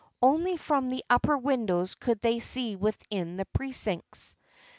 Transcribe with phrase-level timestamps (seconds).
[0.19, 4.35] Only from the upper windows could they see within the precincts.